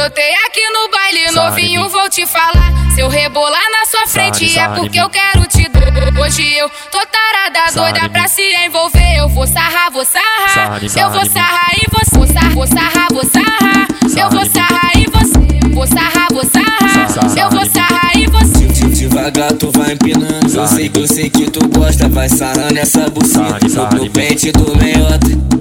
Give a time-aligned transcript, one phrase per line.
[0.00, 2.72] brotei aqui no baile novinho, vou te falar.
[2.94, 6.22] Se eu rebolar na sua frente é porque eu quero te dar.
[6.22, 9.18] Hoje eu tô tarada, doida pra se envolver.
[9.18, 10.80] Eu vou sarrar, vou sarrar.
[10.82, 12.16] Eu vou sarrar e você.
[12.16, 13.88] Vou sarrar, vou sarrar, vou sarrar.
[14.16, 15.68] Eu vou sarrar e você.
[15.74, 17.38] Vou sarrar, vou sarrar.
[17.38, 18.88] Eu vou sarrar e você.
[18.88, 20.54] Devagar tu vai empinando.
[20.54, 22.08] Eu sei que eu sei que tu gosta.
[22.08, 23.58] Vai sarrando essa buceta.
[23.68, 25.59] No, no pente do meiota.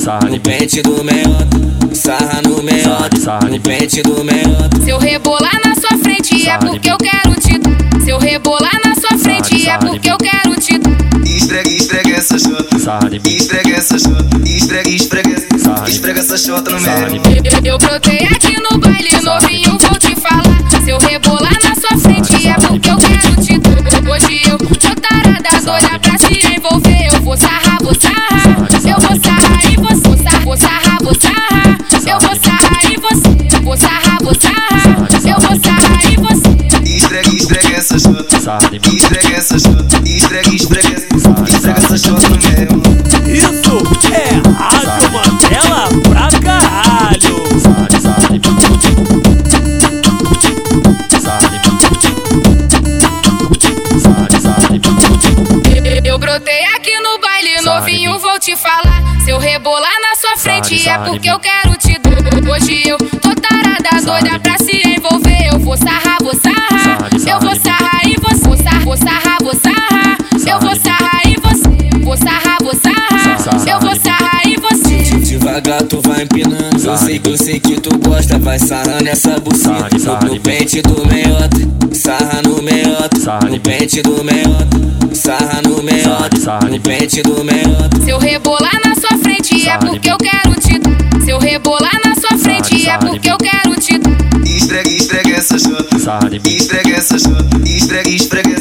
[0.00, 1.94] Sarra no pente do meiota.
[1.94, 3.46] Sarra no meiota.
[3.50, 4.82] No pente do meiota.
[4.82, 8.00] Se eu rebolar na sua frente é porque eu quero te dar.
[8.02, 10.96] Se eu rebolar na sua frente é porque eu quero te dar.
[11.22, 12.76] Esfrega, esfrega essa chota.
[13.28, 14.38] Esfrega essa chota.
[14.42, 15.36] Esfrega, esfrega.
[15.86, 17.22] Esfrega essa chota no meio.
[17.44, 20.79] Eu, eu brotei aqui no baile novinho, vou te falar.
[38.40, 38.88] Essa chota.
[38.88, 40.00] Esfrega essa chota.
[40.04, 40.96] Esfrega, esfrega.
[41.48, 42.80] Esfrega essa chota meio.
[43.36, 43.82] Isso
[44.14, 47.40] é Rádio Mandela pra caralho.
[56.02, 59.02] Eu brotei aqui no baile novinho, vou te falar.
[59.22, 62.10] Se eu rebolar na sua frente é porque eu quero te dar.
[62.50, 63.79] Hoje eu tô tarada,
[78.50, 79.96] Vai sarrando essa buceta.
[79.96, 81.56] No, no pente do meiota.
[81.92, 83.38] Sarra no meiota.
[83.48, 85.14] No pente do meiota.
[85.14, 86.66] Sarra no meiota.
[86.68, 88.02] No pente do meiota.
[88.02, 91.20] Se eu rebolar na sua frente é porque eu quero te dar.
[91.24, 94.18] Se eu rebolar na sua frente é porque eu quero te dar.
[94.44, 95.96] Esfrega, esfrega essa chota.
[96.44, 97.56] Esfrega essa chota.
[97.64, 98.56] Esfrega, esfrega.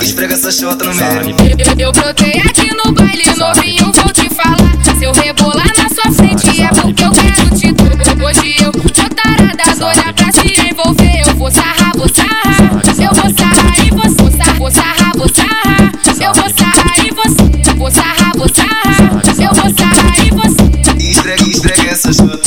[0.00, 1.36] Esfrega essa chota no meio.
[1.58, 2.43] Eu, eu brotei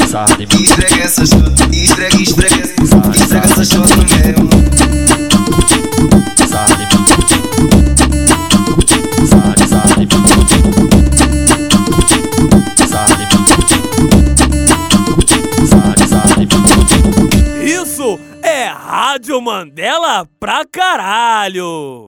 [0.08, 0.56] essa chota.
[0.56, 1.64] Esfrega essa chota.
[1.72, 2.64] Esfrega, esfrega.
[3.16, 4.48] Esfrega essa chota no meio.
[17.64, 22.06] Isso é Rádio Mandela pra caralho.